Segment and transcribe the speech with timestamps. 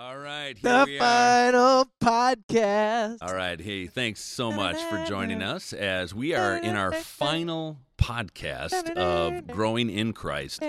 [0.00, 1.00] All right, here The we are.
[1.00, 3.18] final podcast.
[3.22, 7.78] All right, hey, thanks so much for joining us as we are in our final
[7.96, 10.62] podcast of growing in Christ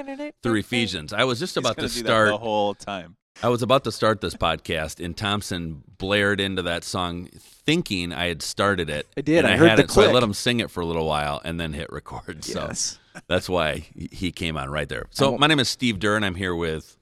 [0.44, 1.12] through Ephesians.
[1.12, 2.28] I was just about gonna to do that start.
[2.30, 3.18] the whole time.
[3.42, 8.28] I was about to start this podcast, and Thompson blared into that song, thinking I
[8.28, 9.08] had started it.
[9.18, 9.40] I did.
[9.40, 11.06] and I heard had the it, so I let him sing it for a little
[11.08, 12.44] while, and then hit record.
[12.46, 13.00] So Yes.
[13.28, 15.08] that's why he- he came on right there.
[15.10, 16.96] So my name is Steve Durr, and I'm here with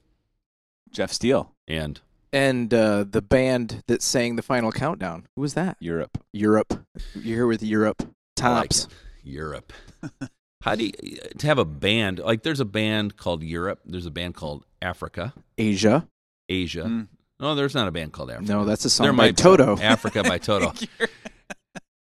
[0.89, 1.99] Jeff Steele, and
[2.33, 5.27] And uh, the band that sang the final countdown.
[5.35, 5.77] Who was that?
[5.79, 6.17] Europe.
[6.33, 6.83] Europe.
[7.13, 8.01] You're here with Europe.
[8.41, 8.87] I like Tops.
[9.23, 9.71] Europe.
[10.63, 10.91] How do you
[11.37, 12.41] to have a band like?
[12.43, 13.81] There's a band called Europe.
[13.85, 16.07] There's a band called Africa, Asia.
[16.49, 16.83] Asia.
[16.83, 17.07] Mm.
[17.39, 18.51] No, there's not a band called Africa.
[18.51, 19.43] No, that's a song there by might be.
[19.43, 19.77] Toto.
[19.81, 20.71] Africa by Toto.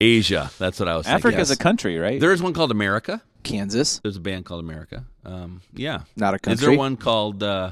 [0.02, 0.52] Asia.
[0.60, 1.18] That's what I was thinking.
[1.18, 1.58] Africa's yes.
[1.58, 2.20] a country, right?
[2.20, 3.22] There's one called America.
[3.44, 4.00] Kansas.
[4.00, 5.06] There's a band called America.
[5.24, 6.02] Um, yeah.
[6.18, 6.56] Not a country.
[6.56, 7.72] Is there one called uh,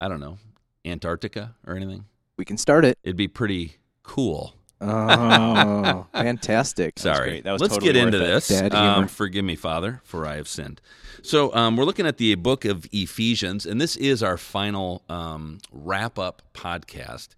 [0.00, 0.38] I don't know
[0.84, 2.04] Antarctica or anything?
[2.36, 2.98] We can start it.
[3.02, 4.54] It'd be pretty cool.
[4.80, 6.94] Oh, fantastic.
[6.96, 7.30] That was Sorry.
[7.30, 7.44] great.
[7.44, 8.26] That was Let's totally get into it.
[8.26, 8.72] this.
[8.72, 10.80] Um, forgive me, Father, for I have sinned.
[11.22, 15.58] So um, we're looking at the book of Ephesians, and this is our final um,
[15.70, 17.28] wrap up podcast.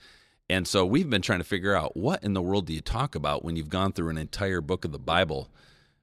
[0.48, 3.14] And so we've been trying to figure out what in the world do you talk
[3.14, 5.50] about when you've gone through an entire book of the Bible?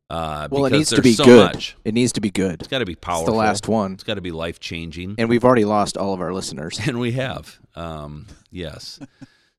[0.10, 1.54] Uh, Well, it needs to be so good.
[1.54, 1.76] Much.
[1.86, 2.56] It needs to be good.
[2.62, 3.26] It's got to be It's powerful.
[3.34, 3.94] the last one.
[3.94, 5.16] It's got to be life changing.
[5.18, 6.80] And we've already lost all of our listeners.
[6.88, 7.60] And we have.
[7.76, 9.00] Um, yes.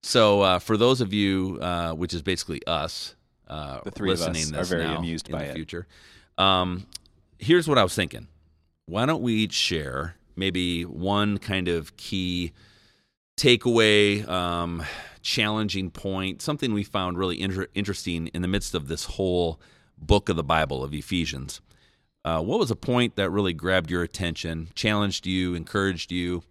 [0.03, 3.15] so uh, for those of you, uh, which is basically us,
[3.49, 5.55] uh, The three of us are very amused in by the it.
[5.55, 5.87] future,
[6.39, 6.87] um,
[7.39, 8.27] here's what I was thinking.
[8.87, 12.53] Why don't we each share maybe one kind of key
[13.37, 14.83] takeaway, um,
[15.23, 19.61] challenging point, something we found really inter- interesting in the midst of this whole
[20.01, 21.61] book of the Bible of Ephesians.
[22.25, 26.43] Uh, what was a point that really grabbed your attention, challenged you, encouraged you?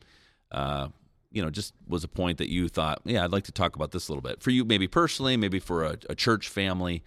[0.51, 0.87] Uh,
[1.31, 3.91] you know, just was a point that you thought, yeah, I'd like to talk about
[3.91, 7.03] this a little bit for you, maybe personally, maybe for a, a church family.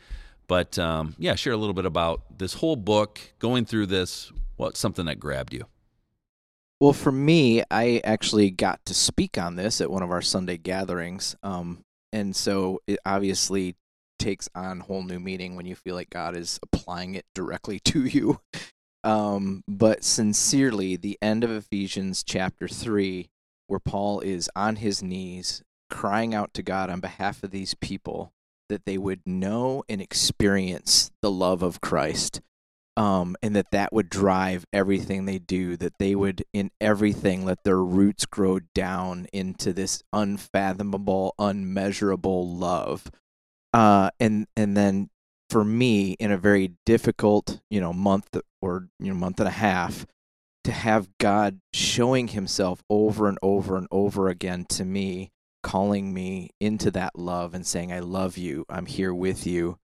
[0.47, 4.31] But um, yeah, share a little bit about this whole book, going through this.
[4.57, 5.67] What's something that grabbed you?
[6.79, 10.57] Well, for me, I actually got to speak on this at one of our Sunday
[10.57, 11.37] gatherings.
[11.43, 13.77] Um, and so it obviously
[14.23, 18.05] takes on whole new meaning when you feel like God is applying it directly to
[18.05, 18.41] you.
[19.05, 23.29] Um, but sincerely, the end of Ephesians chapter 3,
[23.67, 28.33] where Paul is on his knees crying out to God on behalf of these people
[28.69, 32.41] that they would know and experience the love of Christ
[32.97, 35.77] um, and that that would drive everything they do.
[35.77, 43.11] That they would, in everything, let their roots grow down into this unfathomable, unmeasurable love.
[43.73, 45.11] Uh, and and then
[45.51, 49.53] for me, in a very difficult, you know, month or you know month and a
[49.53, 50.07] half,
[50.65, 55.31] to have God showing Himself over and over and over again to me,
[55.63, 58.65] calling me into that love and saying, "I love you.
[58.69, 59.79] I'm here with you."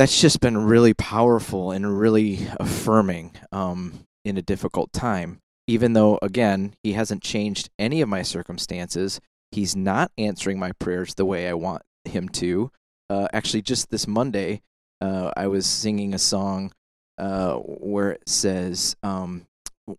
[0.00, 5.40] that's just been really powerful and really affirming um, in a difficult time.
[5.66, 9.20] Even though, again, he hasn't changed any of my circumstances,
[9.52, 12.70] he's not answering my prayers the way I want him to.
[13.08, 14.62] Uh, actually, just this Monday,
[15.00, 16.72] uh, I was singing a song
[17.18, 19.46] uh, where it says, um,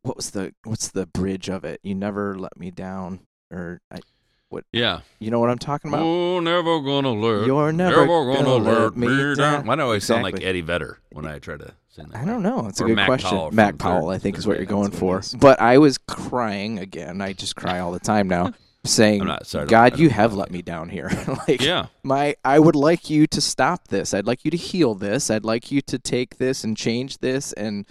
[0.04, 1.80] "What was the what's the bridge of it?
[1.84, 4.00] You never let me down." Or I,
[4.52, 4.66] what?
[4.74, 5.00] Yeah.
[5.20, 6.04] you know what I'm talking about?
[6.04, 7.48] Oh, never gonna let.
[7.48, 9.36] You're never gonna, gonna let me down.
[9.36, 9.66] down.
[9.66, 12.22] Why do I always sound like Eddie Vedder when I try to sing that?
[12.22, 12.68] I don't know.
[12.68, 13.30] It's a good Mac question.
[13.30, 15.16] Powell Mac Powell, I think, is what you're going for.
[15.16, 15.36] what it is.
[15.36, 17.22] But I was crying again.
[17.22, 18.52] I just cry all the time now,
[18.86, 19.64] saying, I'm not sorry.
[19.64, 21.10] I don't- I "God, you have let me down here.
[21.48, 21.88] like, Yeah.
[22.04, 24.14] my, I would like you to stop this.
[24.14, 25.30] I'd like you to heal this.
[25.30, 27.86] I'd like you to take this and change this, and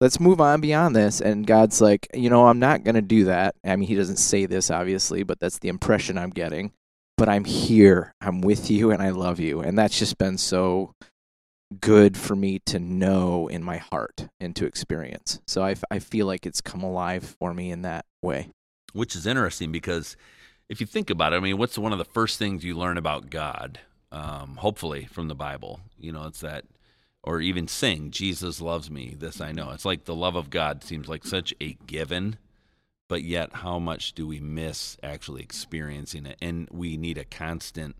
[0.00, 3.54] let's move on beyond this." And God's like, "You know, I'm not gonna do that.
[3.64, 6.72] I mean, He doesn't say this, obviously, but that's the impression I'm getting.
[7.16, 8.12] But I'm here.
[8.20, 9.60] I'm with you, and I love you.
[9.60, 10.92] And that's just been so."
[11.80, 15.40] good for me to know in my heart and to experience.
[15.48, 18.50] So I, I feel like it's come alive for me in that way.
[18.94, 20.16] Which is interesting because
[20.68, 22.96] if you think about it, I mean, what's one of the first things you learn
[22.96, 23.80] about God?
[24.10, 26.64] Um, hopefully from the Bible, you know, it's that,
[27.22, 29.14] or even sing, Jesus loves me.
[29.18, 29.70] This I know.
[29.70, 32.38] It's like the love of God seems like such a given,
[33.08, 36.38] but yet how much do we miss actually experiencing it?
[36.40, 37.96] And we need a constant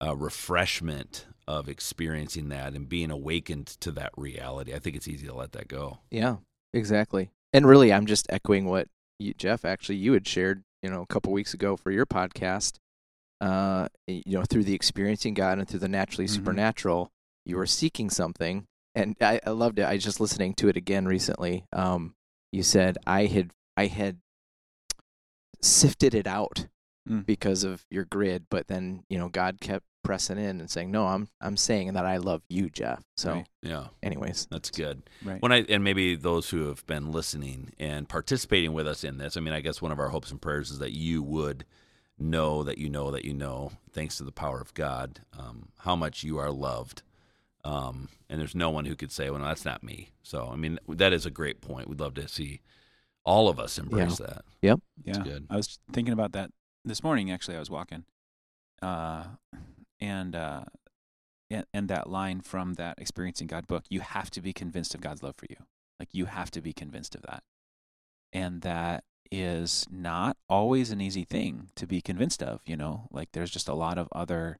[0.00, 4.72] uh, refreshment of experiencing that and being awakened to that reality.
[4.72, 5.98] I think it's easy to let that go.
[6.10, 6.36] Yeah,
[6.72, 7.30] exactly.
[7.52, 8.86] And really, I'm just echoing what
[9.18, 12.76] you, Jeff, actually, you had shared, you know, a couple weeks ago for your podcast.
[13.40, 16.30] Uh, you know, through the experiencing God and through the naturally Mhm.
[16.30, 17.10] supernatural,
[17.46, 18.66] you were seeking something,
[18.96, 19.82] and I, I loved it.
[19.82, 21.64] I was just listening to it again recently.
[21.72, 22.14] Um,
[22.52, 24.18] you said I had, I had,
[25.60, 26.66] sifted it out
[27.08, 27.24] Mm.
[27.24, 31.06] because of your grid, but then you know God kept pressing in and saying, "No,
[31.06, 33.48] I'm I'm saying that I love you, Jeff." So, Right.
[33.62, 35.02] Yeah, anyways, that's good.
[35.24, 35.40] Right.
[35.42, 39.36] When I and maybe those who have been listening and participating with us in this,
[39.36, 41.64] I mean, I guess one of our hopes and prayers is that you would
[42.18, 45.94] know that you know that you know, thanks to the power of God, um, how
[45.94, 47.02] much you are loved.
[47.64, 50.56] Um, and there's no one who could say, "Well, no, that's not me." So, I
[50.56, 51.88] mean, that is a great point.
[51.88, 52.60] We'd love to see
[53.24, 54.42] all of us embrace that.
[54.62, 54.80] Yep.
[55.04, 55.18] Yeah.
[55.22, 55.46] good.
[55.50, 56.50] I was thinking about that
[56.84, 57.30] this morning.
[57.30, 58.04] Actually, I was walking,
[58.80, 59.24] uh,
[60.08, 60.64] and uh,
[61.50, 63.84] and, and that line from that experiencing God book.
[63.88, 65.56] You have to be convinced of God's love for you.
[66.00, 67.42] Like you have to be convinced of that,
[68.32, 72.60] and that is not always an easy thing to be convinced of.
[72.64, 74.58] You know, like there's just a lot of other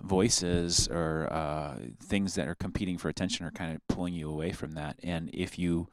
[0.00, 4.52] voices or uh, things that are competing for attention or kind of pulling you away
[4.52, 4.96] from that.
[5.02, 5.88] And if you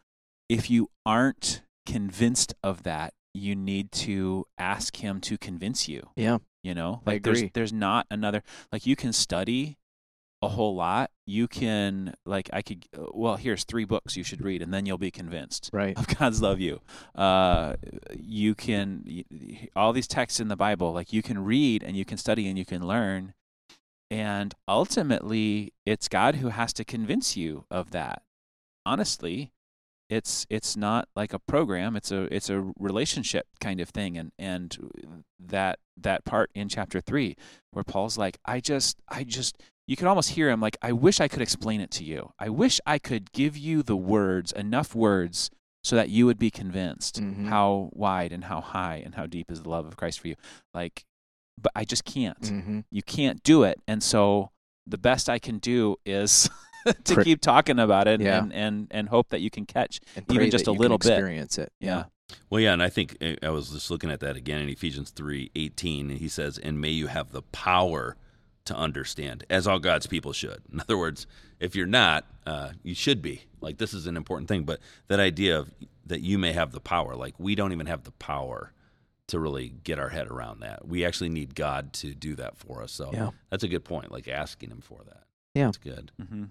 [0.50, 6.10] if you aren't convinced of that, you need to ask him to convince you.
[6.16, 8.42] yeah, You know, like there's there's not another
[8.72, 9.78] like you can study
[10.42, 11.12] a whole lot.
[11.28, 14.88] You can like I could uh, well here's three books you should read and then
[14.88, 15.96] you'll be convinced right.
[15.96, 16.82] of God's love you.
[17.14, 17.76] Uh,
[18.20, 19.24] you can
[19.76, 22.58] all these texts in the Bible, like you can read and you can study and
[22.58, 23.36] you can learn,
[24.10, 28.24] and ultimately, it's God who has to convince you of that.
[28.88, 29.52] Honestly,
[30.10, 34.32] it's it's not like a program; it's a it's a relationship kind of thing, and
[34.38, 37.36] and that that part in chapter three
[37.72, 41.20] where Paul's like, I just I just you can almost hear him like, I wish
[41.20, 42.32] I could explain it to you.
[42.40, 45.50] I wish I could give you the words, enough words,
[45.84, 47.48] so that you would be convinced Mhm.
[47.50, 50.36] how wide and how high and how deep is the love of Christ for you.
[50.74, 51.04] Like,
[51.62, 52.42] but I just can't.
[52.42, 52.80] Mm-hmm.
[52.92, 54.50] You can't do it, and so
[54.88, 56.50] the best I can do is
[57.04, 58.40] to Pri- keep talking about it Yeah.
[58.44, 60.00] and, and and hope that you can catch.
[60.16, 61.14] And Even just a little can bit.
[61.18, 61.72] experience it.
[61.80, 62.06] Yeah.
[62.50, 65.12] Well, yeah, and I think uh, I was just looking at that again in Ephesians
[65.12, 68.18] three eighteen, and he says, "And may you have the power
[68.66, 71.28] to understand, as all God's people should." In other words,
[71.60, 73.44] if you're not, uh, you should be.
[73.62, 75.72] Like this is an important thing, but that idea of
[76.08, 78.74] that you may have the power, like we don't even have the power
[79.28, 80.88] to really get our head around that.
[80.88, 82.92] We actually need God to do that for us.
[82.92, 83.32] So Yeah.
[83.50, 84.12] that's a good point.
[84.12, 85.24] Like asking Him for that.
[85.56, 85.66] Yeah.
[85.66, 86.12] that's good.
[86.22, 86.44] Mm-hmm.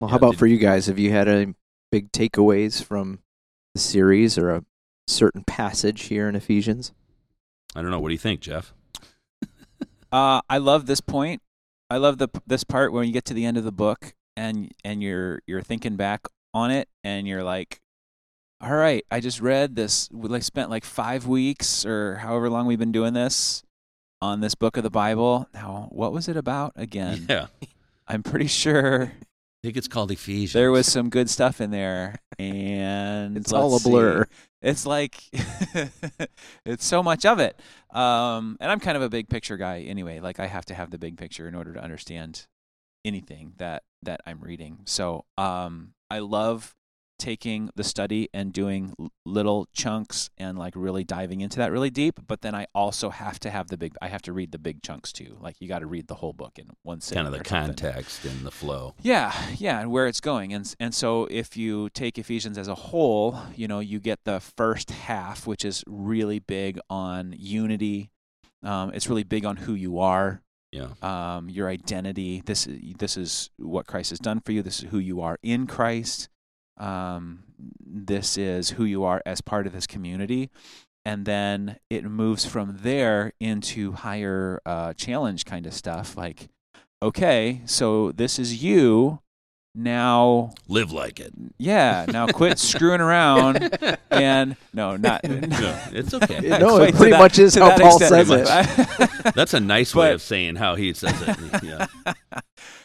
[0.00, 0.86] Well, Yeah, how about did- for you guys?
[0.86, 1.54] Have you had any
[1.90, 3.20] big takeaways from
[3.74, 4.64] the series or a
[5.06, 6.92] certain passage here in Ephesians?
[7.74, 8.00] I don't know.
[8.00, 8.72] What do you think, Jeff?
[10.12, 11.42] Uh, I love this point.
[11.90, 14.72] I love the this part when you get to the end of the book and
[14.84, 17.80] and you're you're thinking back on it and you're like,
[18.60, 20.08] all right, I just read this.
[20.12, 23.64] We like spent like five weeks or however long we've been doing this
[24.22, 25.48] on this book of the Bible.
[25.52, 27.26] Now, what was it about again?
[27.28, 27.48] yeah,
[28.06, 29.12] I'm pretty sure
[29.62, 30.52] I think it's called Ephesians.
[30.52, 33.90] there was some good stuff in there, and It's all a let's see.
[33.90, 34.26] blur.
[34.62, 35.16] It's like
[36.64, 37.58] it's so much of it.
[37.92, 40.20] Um, and I'm kind of a big picture guy anyway.
[40.20, 42.46] Like I have to have the big picture in order to understand
[43.04, 44.80] anything that that I'm reading.
[44.84, 46.74] So um, I love
[47.18, 52.20] taking the study and doing little chunks and like really diving into that really deep.
[52.26, 53.94] But then I also have to have the big.
[54.02, 55.36] I have to read the big chunks too.
[55.40, 57.24] Like you got to read the whole book in one sitting.
[57.24, 58.94] kind of the context and the flow.
[59.02, 62.74] Yeah, yeah, and where it's going, and and so if you take Ephesians as a
[62.74, 68.10] whole, you know, you get the first half, which is really big on unity.
[68.62, 70.88] Um, it's really big on who you are, Yeah.
[71.02, 72.42] um, your identity.
[72.44, 72.66] This
[72.98, 74.62] this is what Christ has done for you.
[74.62, 76.28] This is who you are in Christ.
[76.78, 80.50] Um, this is who you are as part of this community,
[81.04, 86.16] and then it moves from there into higher uh, challenge kind of stuff.
[86.16, 86.48] Like,
[87.02, 89.20] okay, so this is you
[89.76, 90.52] now.
[90.68, 91.32] Live like it.
[91.58, 93.78] Yeah, now quit screwing around
[94.10, 95.24] and no, not.
[95.24, 96.40] No, it's okay.
[96.58, 98.26] No, it pretty that- much is to how Paul extent.
[98.26, 99.34] says it.
[99.34, 101.62] That's a nice way of saying how he says it.
[101.62, 101.86] Yeah.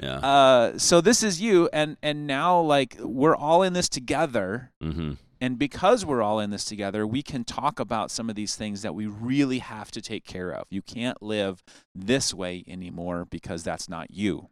[0.02, 0.16] Yeah.
[0.16, 5.14] Uh, so this is you, and and now like we're all in this together, hmm
[5.44, 8.84] and because we're all in this together, we can talk about some of these things
[8.84, 10.68] that we really have to take care of.
[10.70, 11.64] You can't live
[11.96, 14.50] this way anymore because that's not you.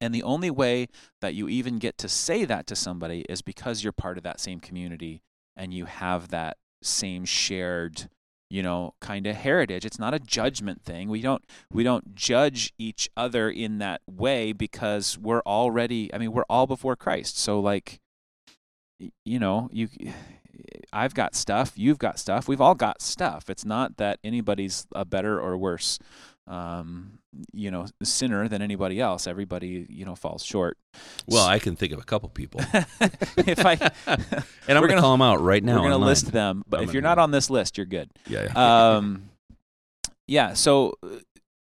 [0.00, 0.88] And the only way
[1.20, 4.40] that you even get to say that to somebody is because you're part of that
[4.40, 5.22] same community
[5.56, 8.08] and you have that same shared
[8.50, 9.86] you know kind of heritage.
[9.86, 11.08] It's not a judgment thing.
[11.08, 16.32] We don't we don't judge each other in that way because we're already i mean
[16.32, 17.38] we're all before christ.
[17.38, 18.00] So like
[19.24, 19.88] you know you
[20.92, 23.48] i've got stuff you've got stuff we've all got stuff.
[23.48, 25.98] It's not that anybody's a better or worse
[26.50, 27.20] um,
[27.52, 29.26] you know, sinner than anybody else.
[29.26, 30.76] Everybody, you know, falls short.
[31.26, 33.74] Well, I can think of a couple people, if I,
[34.06, 34.18] and I'm
[34.68, 35.76] going to gonna- call them out right now.
[35.76, 38.10] we're gonna list them, but I'm if you're not on this list, you're good.
[38.26, 38.96] Yeah, yeah.
[38.96, 39.30] um,
[40.26, 40.54] yeah.
[40.54, 41.18] So uh,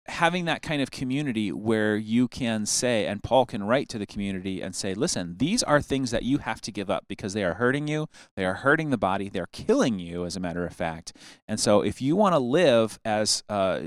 [0.08, 4.06] having that kind of community where you can say, and Paul can write to the
[4.06, 7.44] community and say, listen, these are things that you have to give up because they
[7.44, 8.08] are hurting you.
[8.38, 9.28] They are hurting the body.
[9.28, 11.12] They're killing you, as a matter of fact.
[11.46, 13.82] And so if you want to live as, uh,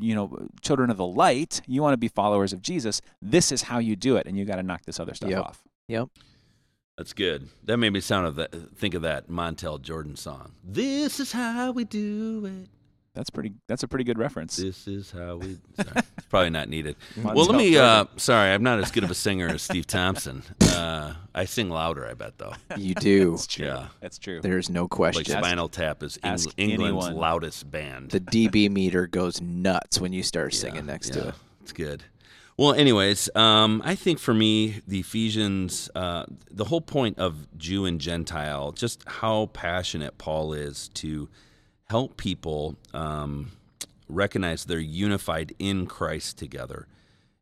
[0.00, 3.62] you know, children of the light, you want to be followers of Jesus, this is
[3.62, 4.26] how you do it.
[4.26, 5.38] And you got to knock this other stuff Yep.
[5.40, 5.62] off.
[5.88, 6.08] Yep.
[6.96, 7.48] That's good.
[7.64, 8.76] That made me sound of that.
[8.76, 10.52] Think of that Montel Jordan song.
[10.64, 12.68] This is how we do it.
[13.14, 13.52] That's pretty.
[13.66, 14.56] That's a pretty good reference.
[14.56, 15.58] This is how we.
[15.76, 16.94] Sorry, it's probably not needed.
[17.16, 17.76] Montel well, let me.
[17.76, 20.44] Uh, sorry, I'm not as good of a singer as Steve Thompson.
[20.60, 22.52] Uh, I sing louder, I bet, though.
[22.76, 23.32] You do.
[23.32, 23.66] That's true.
[23.66, 23.88] Yeah.
[24.00, 24.40] That's true.
[24.40, 25.20] There's no question.
[25.20, 25.42] Like question.
[25.42, 27.14] Spinal Tap is Eng- England's anyone.
[27.16, 28.10] loudest band.
[28.10, 31.34] the DB meter goes nuts when you start Yeah, singing next yeah, to it.
[31.62, 32.04] It's good.
[32.56, 37.84] Well, anyways, um, I think for me, the Ephesians, uh, the whole point of Jew
[37.84, 41.28] and Gentile, just how passionate Paul is to
[41.90, 43.52] help people um,
[44.08, 46.86] recognize they're unified in Christ together,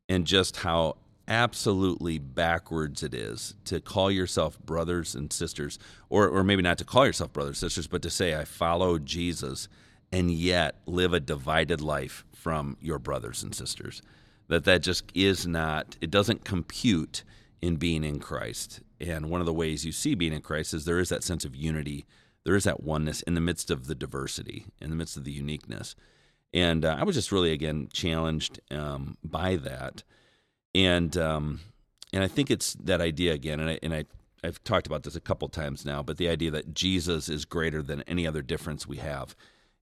[0.08, 0.96] and just how
[1.28, 6.84] absolutely backwards it is to call yourself brothers and sisters, or, or maybe not to
[6.84, 9.68] call yourself brothers and sisters, but to say, I follow Jesus
[10.12, 14.02] and yet live a divided life from your brothers and sisters.
[14.46, 17.24] That that just is not, it doesn't compute
[17.60, 18.80] in being in Christ.
[19.00, 21.44] And one of the ways you see being in Christ is there is that sense
[21.44, 22.06] of unity,
[22.46, 25.32] there is that oneness in the midst of the diversity, in the midst of the
[25.32, 25.94] uniqueness.
[26.54, 30.02] And uh, I was just really, again, challenged um, by that
[30.76, 31.60] and um,
[32.12, 34.04] and I think it's that idea again, and I and I
[34.44, 37.82] I've talked about this a couple times now, but the idea that Jesus is greater
[37.82, 39.34] than any other difference we have,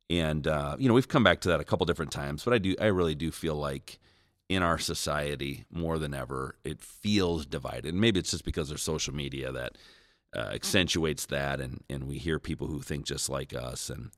[0.08, 2.58] and uh, you know we've come back to that a couple different times, but I
[2.58, 3.98] do I really do feel like
[4.48, 7.86] in our society more than ever it feels divided.
[7.86, 9.76] And maybe it's just because of social media that
[10.34, 14.10] uh, accentuates that, and and we hear people who think just like us, and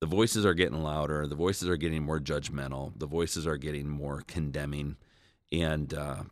[0.00, 3.88] the voices are getting louder, the voices are getting more judgmental, the voices are getting
[3.88, 4.96] more condemning
[5.52, 6.22] and uh,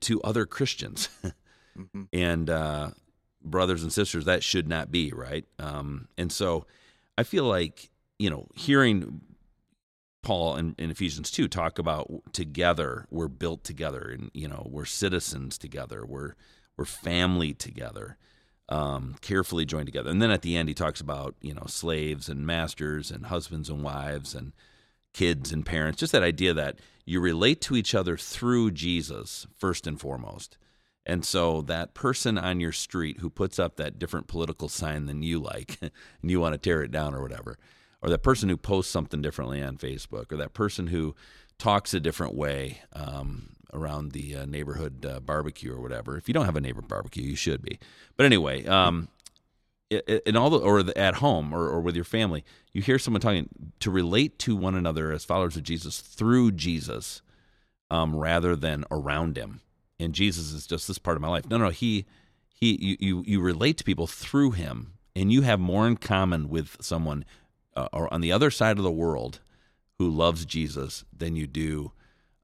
[0.00, 1.08] to other Christians
[1.78, 2.08] Mhm.
[2.12, 2.90] and uh,
[3.44, 4.24] brothers and sisters.
[4.24, 5.44] That should not be right.
[5.60, 6.66] Um, and so
[7.16, 9.20] I feel like you know hearing
[10.22, 14.84] Paul in, in Ephesians two talk about together we're built together, and you know we're
[14.84, 16.34] citizens together, we're
[16.76, 18.16] we're family together.
[18.70, 22.28] Um, carefully joined together, and then at the end he talks about you know slaves
[22.28, 24.52] and masters and husbands and wives and
[25.14, 25.98] kids and parents.
[25.98, 30.58] Just that idea that you relate to each other through Jesus first and foremost.
[31.06, 35.22] And so that person on your street who puts up that different political sign than
[35.22, 35.90] you like and
[36.22, 37.58] you want to tear it down or whatever,
[38.02, 41.16] or that person who posts something differently on Facebook, or that person who
[41.58, 46.16] talks a different way um, around the uh, neighborhood uh, barbecue or whatever.
[46.16, 47.78] If you don't have a neighbor barbecue, you should be.
[48.16, 49.08] But anyway, um,
[49.90, 53.48] all the or the, at home or, or with your family, you hear someone talking
[53.80, 57.22] to relate to one another as followers of Jesus through Jesus,
[57.90, 59.60] um, rather than around him.
[59.98, 61.48] And Jesus is just this part of my life.
[61.48, 62.06] No, no, he
[62.54, 66.48] he you you, you relate to people through him, and you have more in common
[66.48, 67.24] with someone
[67.74, 69.40] uh, or on the other side of the world
[69.98, 71.92] who loves Jesus than you do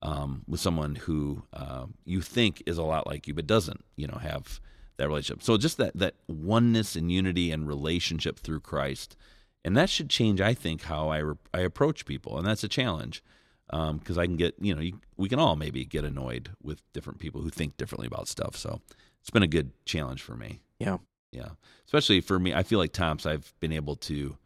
[0.05, 4.07] um, with someone who uh, you think is a lot like you but doesn't, you
[4.07, 4.61] know, have
[4.97, 5.43] that relationship.
[5.43, 9.17] So just that that oneness and unity and relationship through Christ,
[9.65, 12.69] and that should change, I think, how I re- I approach people, and that's a
[12.69, 13.25] challenge
[13.71, 17.19] because I can get you know you, we can all maybe get annoyed with different
[17.19, 18.57] people who think differently about stuff.
[18.57, 18.81] So
[19.21, 20.61] it's been a good challenge for me.
[20.79, 20.99] Yeah.
[21.33, 21.49] Yeah,
[21.87, 23.27] especially for me, I feel like Tom's.
[23.27, 24.39] I've been able to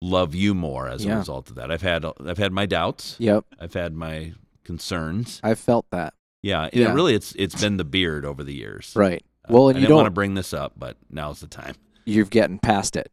[0.00, 1.70] love you more as a result of that.
[1.70, 3.16] I've had I've had my doubts.
[3.18, 3.44] Yep.
[3.60, 4.32] I've had my
[4.66, 5.40] concerns.
[5.42, 6.12] I felt that.
[6.42, 6.90] Yeah, Yeah.
[6.90, 8.92] It really, it's it's been the beard over the years.
[8.94, 9.24] Right.
[9.48, 11.74] Uh, Well, I and you didn't want to bring this up, but now's the time.
[12.04, 13.10] You're getting past it.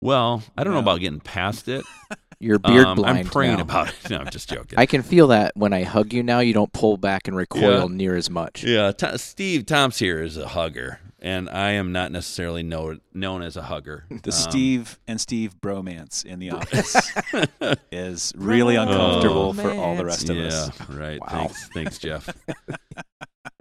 [0.00, 1.84] Well, I don't know about getting past it.
[2.40, 3.18] You're beard Um, blind.
[3.18, 3.62] I'm praying now.
[3.62, 3.94] about it.
[4.10, 4.78] No, I'm just joking.
[4.78, 6.40] I can feel that when I hug you now.
[6.40, 7.96] You don't pull back and recoil Yeah.
[7.96, 8.62] near as much.
[8.64, 13.42] yeah, T- Steve Tom's here is a hugger, and I am not necessarily know- known
[13.42, 14.04] as a hugger.
[14.10, 16.96] The Um, Steve and Steve bromance in the office
[17.92, 20.70] is really uncomfortable for all the rest of yeah, us.
[20.90, 21.20] Yeah, right.
[21.20, 21.28] Wow.
[21.28, 22.28] Thanks, thanks, Jeff.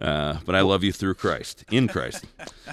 [0.02, 2.26] Uh, but I love you through Christ, in Christ.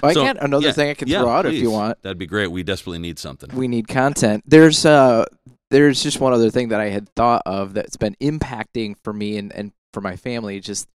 [0.03, 2.01] Oh, I So, can another yeah, thing I can yeah, throw out if you want.
[2.01, 2.47] That'd be great.
[2.47, 3.49] We desperately need something.
[3.55, 4.43] We need content.
[4.45, 5.25] There's uh
[5.71, 9.37] there's just one other thing that I had thought of that's been impacting for me
[9.37, 10.59] and, and for my family.
[10.59, 10.87] Just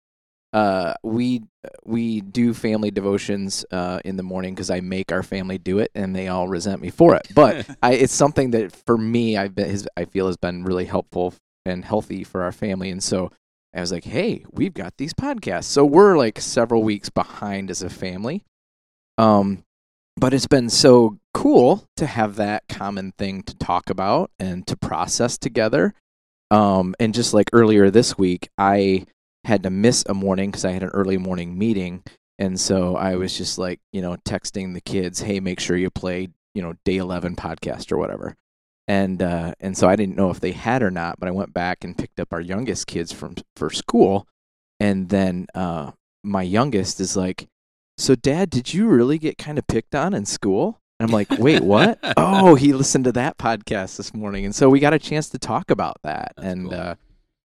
[0.52, 1.42] uh we
[1.84, 5.90] we do family devotions uh in the morning because I make our family do it
[5.96, 7.26] and they all resent me for it.
[7.34, 10.84] But I it's something that for me I've been has, I feel has been really
[10.84, 12.90] helpful and healthy for our family.
[12.90, 13.32] And so
[13.74, 15.64] I was like, hey, we've got these podcasts.
[15.64, 18.42] So we're like several weeks behind as a family.
[19.18, 19.64] Um,
[20.16, 24.76] but it's been so cool to have that common thing to talk about and to
[24.76, 25.94] process together.
[26.50, 29.06] Um, and just like earlier this week, I
[29.44, 32.02] had to miss a morning because I had an early morning meeting.
[32.38, 35.90] And so I was just like, you know, texting the kids, hey, make sure you
[35.90, 38.34] play, you know, day 11 podcast or whatever.
[38.88, 41.52] And, uh, and so I didn't know if they had or not, but I went
[41.52, 44.26] back and picked up our youngest kids from for school.
[44.78, 45.92] And then, uh,
[46.22, 47.48] my youngest is like,
[47.98, 50.80] so dad, did you really get kind of picked on in school?
[50.98, 51.98] And I'm like, wait, what?
[52.16, 54.44] oh, he listened to that podcast this morning.
[54.44, 56.32] And so we got a chance to talk about that.
[56.36, 56.78] That's and, cool.
[56.78, 56.94] uh,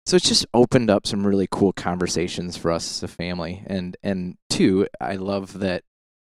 [0.05, 3.97] so it's just opened up some really cool conversations for us as a family and
[4.03, 5.83] and two i love that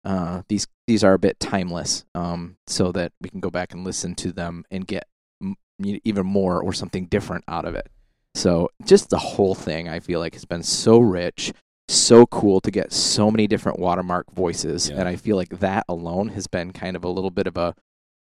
[0.05, 3.85] uh, these these are a bit timeless um, so that we can go back and
[3.85, 5.05] listen to them and get
[5.41, 7.87] m- even more or something different out of it
[8.35, 11.53] so just the whole thing i feel like has been so rich
[11.87, 14.99] so cool to get so many different watermark voices Yeah.
[14.99, 17.75] and i feel like that alone has been kind of a little bit of a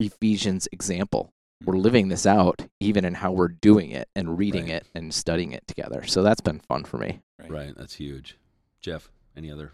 [0.00, 1.32] ephesians example
[1.64, 4.74] we're living this out even in how we're doing it and reading Right.
[4.74, 6.06] it and studying it together.
[6.06, 7.18] So that's been fun for me.
[7.48, 8.38] Right, that's huge.
[8.80, 9.72] Jeff, any other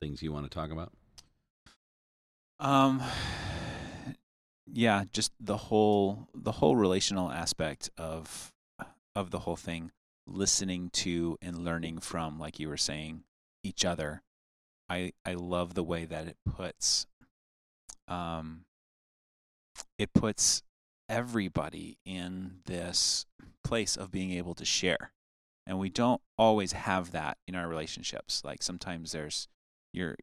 [0.00, 0.90] things you want to talk about?
[2.58, 3.02] Um,
[4.72, 8.50] yeah, just the whole the whole relational aspect of
[9.14, 9.90] of the whole thing,
[10.28, 13.24] listening to and learning from, like you were saying,
[13.64, 14.22] each other.
[14.88, 17.06] I I love the way that it puts,
[18.06, 18.64] um,
[19.98, 20.62] it puts
[21.08, 23.26] everybody in this
[23.64, 25.12] place of being able to share,
[25.66, 28.42] and we don't always have that in our relationships.
[28.44, 29.48] Like sometimes there's
[29.92, 30.16] you're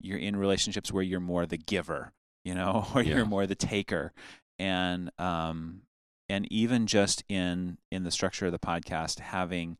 [0.00, 2.12] you're in relationships where you're more the giver,
[2.44, 3.16] you know, or Yeah.
[3.16, 4.12] you're more the taker,
[4.58, 5.82] and um,
[6.28, 9.78] and even just in in the structure of the podcast, having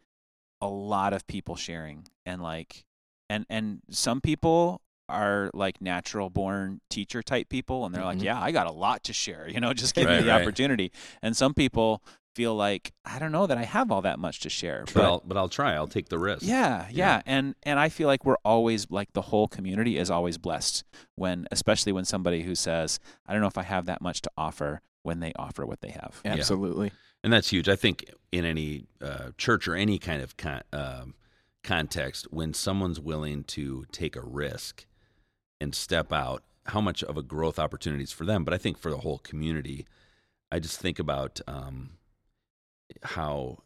[0.60, 2.84] a lot of people sharing and like
[3.30, 8.24] and and some people are like natural born teacher type people and they're like Mhm.
[8.24, 10.42] yeah i got a lot to share you know just give Right, me the right.
[10.42, 10.90] opportunity
[11.22, 12.02] and some people
[12.34, 15.04] feel like i don't know that i have all that much to share But but
[15.04, 15.74] I'll, but I'll try.
[15.74, 16.42] I'll take the risk.
[16.44, 17.16] yeah, Yeah.
[17.16, 20.82] yeah, and and I feel like we're always like the whole community is always blessed
[21.14, 24.30] when, especially when somebody who says, "I don't know if I have that much to
[24.36, 26.20] offer," when they offer what they have.
[26.24, 26.32] Yeah.
[26.32, 26.92] Absolutely.
[27.22, 27.68] and that's huge.
[27.68, 31.14] I think in any uh, church or any kind of con- um,
[31.62, 34.86] context, when someone's willing to take a risk
[35.60, 38.44] and step out, how much of a growth opportunity is for them.
[38.44, 39.86] But I think for the whole community,
[40.52, 41.90] I just think about um,
[43.02, 43.58] how,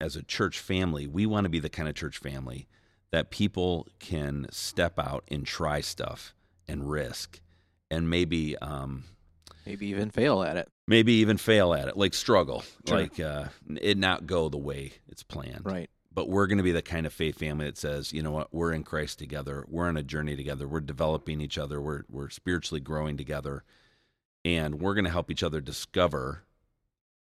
[0.00, 2.68] as a church family, we want to be the kind of church family
[3.10, 6.34] that people can step out and try stuff
[6.68, 7.40] and risk,
[7.90, 8.56] and maybe.
[8.58, 9.04] Um,
[9.66, 10.68] Maybe even fail at it.
[10.86, 13.00] maybe even fail at it, like struggle, Sure.
[13.00, 13.46] like uh,
[13.80, 15.62] it not go the way it's planned.
[15.64, 15.90] Right.
[16.12, 18.54] But we're going to be the kind of faith family that says, you know what,
[18.54, 19.66] we're in Christ together.
[19.68, 20.66] We're on a journey together.
[20.66, 21.80] We're developing each other.
[21.80, 23.64] We're we're spiritually growing together,
[24.44, 26.42] and we're going to help each other discover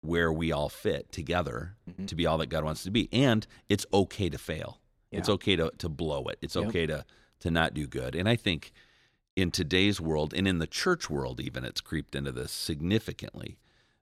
[0.01, 2.07] where we all fit together Mhm.
[2.07, 3.09] to be all that God wants to be.
[3.11, 4.79] And it's okay to fail.
[5.11, 6.37] It's okay to to blow it.
[6.41, 6.67] It's Yep.
[6.67, 7.05] okay to
[7.39, 8.15] to not do good.
[8.15, 8.71] And I think
[9.35, 13.57] in today's world and in the church world even it's creeped into this significantly.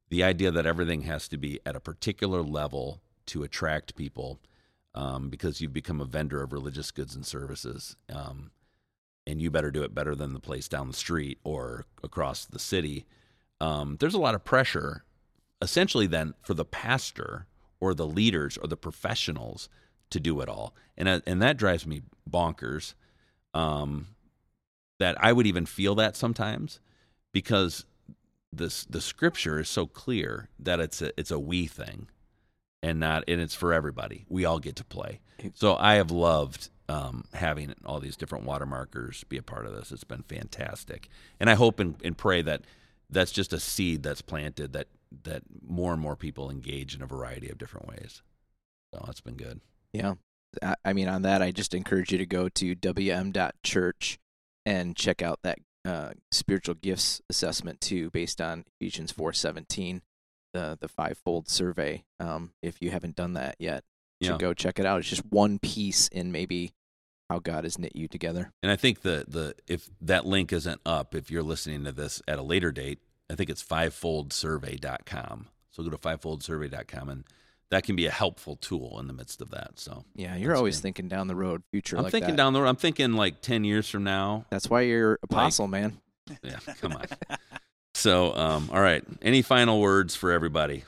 [0.09, 4.39] The idea that everything has to be at a particular level to attract people
[4.95, 7.95] um, because you've become a vendor of religious goods and services.
[8.13, 8.51] Um,
[9.25, 12.59] and you better do it better than the place down the street or across the
[12.59, 13.05] city.
[13.61, 15.03] Um, there's a lot of pressure,
[15.61, 17.47] essentially, then for the pastor
[17.79, 19.69] or the leaders or the professionals
[20.09, 22.93] to do it all, and uh, and that drives me bonkers.
[23.53, 24.07] Um,
[24.99, 26.79] that I would even feel that sometimes
[27.31, 27.85] because
[28.51, 32.07] this the scripture is so clear that it's a it's a we thing
[32.81, 34.25] and not and it's for everybody.
[34.29, 35.21] We all get to play.
[35.55, 39.91] So I have loved um, having all these different watermarkers be a part of this.
[39.91, 42.61] It's been fantastic, and I hope and, and pray that
[43.09, 44.87] that's just a seed that's planted that
[45.23, 48.21] that more and more people engage in a variety of different ways.
[48.93, 49.61] So that's been good.
[49.91, 50.15] Yeah.
[50.85, 54.19] I, mean, on that, I just encourage you to go to wm.church
[54.65, 60.01] and check out that uh, spiritual gifts assessment too, based on Ephesians 4:17,
[60.53, 62.03] the the fivefold survey.
[62.19, 63.83] Um, if you haven't done that yet,
[64.19, 64.33] you Yeah.
[64.33, 64.99] should go check it out.
[64.99, 66.73] It's just one piece in maybe
[67.29, 68.51] how God has knit you together.
[68.61, 72.21] And I think the the if that link isn't up, if you're listening to this
[72.27, 72.99] at a later date,
[73.29, 75.47] I think it's fivefoldsurvey.com.
[75.71, 77.23] So go to fivefoldsurvey.com and
[77.69, 79.79] that can be a helpful tool in the midst of that.
[79.79, 80.83] So Yeah, you're always good.
[80.83, 82.37] thinking down the road, future I'm like thinking that.
[82.37, 82.69] down the road.
[82.69, 84.45] I'm thinking like 10 years from now.
[84.49, 85.97] That's why you're apostle, man.
[86.41, 87.05] Yeah, come on.
[87.95, 89.03] So, um, all right.
[89.21, 90.77] Any final words for everybody?
[90.77, 90.83] Do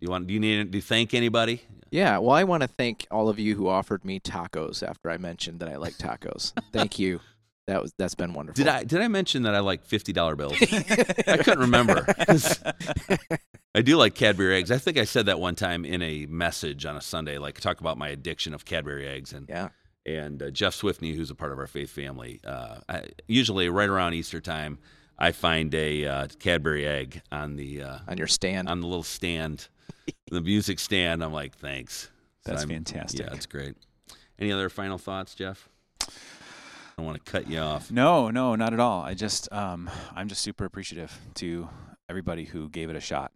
[0.00, 0.26] you want?
[0.28, 1.62] Do you need to thank anybody?
[1.90, 5.16] Yeah, well, I want to thank all of you who offered me tacos after I
[5.18, 6.52] mentioned that I like tacos.
[6.72, 7.20] thank you.
[7.66, 8.62] That was that's been wonderful.
[8.62, 10.54] Did I did I mention that I like fifty dollar bills?
[10.62, 12.06] I couldn't remember.
[13.74, 14.70] I do like Cadbury eggs.
[14.70, 17.80] I think I said that one time in a message on a Sunday, like talk
[17.80, 19.68] about my addiction of Cadbury eggs, and Yeah.
[20.06, 23.88] and uh, Jeff Swiftney, who's a part of our faith family, uh, I, usually right
[23.88, 24.78] around Easter time,
[25.18, 28.68] I find a uh, Cadbury egg on the uh, On your stand.
[28.68, 29.68] on the little stand,
[30.30, 31.22] the music stand.
[31.22, 32.10] I'm like, thanks.
[32.44, 33.20] That's I'm- fantastic.
[33.26, 33.74] Yeah, it's great.
[34.38, 35.68] Any other final thoughts, Jeff?
[36.98, 37.90] I don't want to cut you off.
[37.90, 39.02] No, no, not at all.
[39.02, 41.68] I just, um, I'm just super appreciative to
[42.08, 43.32] everybody who gave it a shot.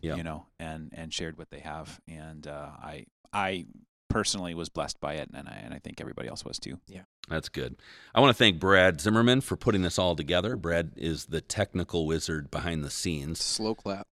[0.00, 0.16] Yeah.
[0.16, 3.64] You know, and and shared what they have, and uh, I, I
[4.10, 6.78] personally was blessed by it, and I and I think everybody else was too.
[6.88, 7.02] Yeah.
[7.30, 7.76] That's good.
[8.14, 10.56] I want to thank Brad Zimmerman for putting this all together.
[10.56, 13.40] Brad is the technical wizard behind the scenes.
[13.40, 14.06] Slow clap.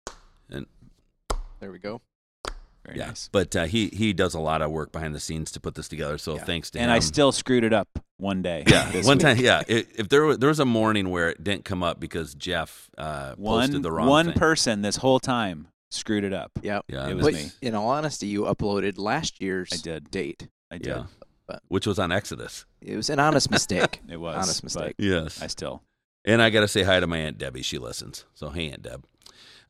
[0.49, 0.67] And-
[1.59, 1.99] there we go.
[2.85, 3.27] Very yeah, nice.
[3.29, 5.89] but uh, he he does a lot of work behind the scenes to put this
[5.89, 6.17] together.
[6.17, 6.45] So Yeah.
[6.45, 6.95] thanks to And him.
[6.95, 7.89] I still screwed it up
[8.21, 8.63] one day.
[8.67, 9.21] yeah this one week.
[9.23, 11.99] time yeah i- if there was, there was a morning where it didn't come up
[11.99, 13.39] because Jeff uh, posted
[13.73, 14.33] One the wrong one thing.
[14.35, 16.51] person this whole time screwed it up.
[16.61, 16.85] Yep.
[16.87, 17.51] yeah, It was But me.
[17.61, 20.09] in all honesty, you uploaded last year's I did.
[20.11, 20.47] date.
[20.71, 20.87] I did.
[20.87, 21.03] yeah,
[21.47, 22.65] But- which was on Exodus.
[22.81, 23.99] It was an honest mistake.
[24.09, 24.95] It was Honest mistake.
[24.97, 25.81] Yes, I still.
[26.23, 27.61] And I got to say hi to my Aunt Debbie.
[27.63, 28.25] She listens.
[28.35, 29.03] So, hey, Aunt Deb.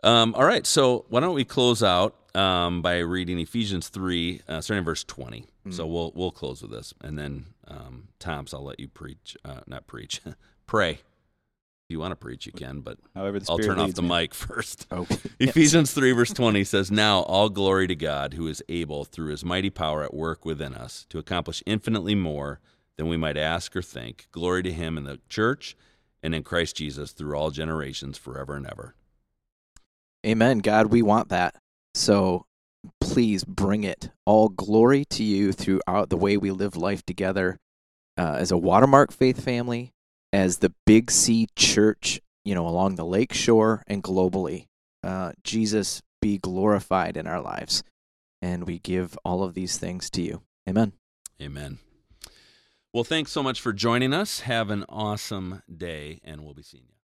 [0.04, 0.66] Um, all right.
[0.68, 5.04] So, why don't we close out um, by reading Ephesians 3, uh, starting in verse
[5.04, 5.46] 20.
[5.70, 6.94] So, we'll we'll close with this.
[7.02, 9.38] And then, um, Toms, I'll let you preach.
[9.46, 10.20] Uh, not preach,
[10.66, 10.92] pray.
[10.94, 14.08] If you want to preach, you can, but However, I'll turn off the me.
[14.08, 14.88] mic first.
[14.94, 15.18] Okay.
[15.40, 19.44] Ephesians 3, verse 20 says, Now all glory to God, who is able, through his
[19.44, 22.60] mighty power at work within us, to accomplish infinitely more
[22.98, 24.28] than we might ask or think.
[24.32, 25.76] Glory to him in the church
[26.24, 28.96] and in Christ Jesus through all generations, forever and ever.
[30.26, 30.60] Amen.
[30.60, 31.56] God, we want that.
[31.94, 32.46] So
[33.00, 34.12] please bring it.
[34.26, 37.60] All glory to you throughout the way we live life together
[38.18, 39.94] uh, as a watermark faith family,
[40.34, 44.68] as the Big C church, you know, along the lake shore and globally.
[45.04, 47.84] Uh, Jesus, be glorified in our lives.
[48.42, 50.42] And we give all of these things to you.
[50.68, 50.94] Amen.
[51.42, 51.80] Amen.
[52.94, 54.42] Well, thanks so much for joining us.
[54.42, 57.01] Have an awesome day, and we'll be seeing you.